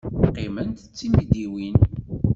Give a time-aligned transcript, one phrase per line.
[0.27, 1.75] Qqiment d timidiwin.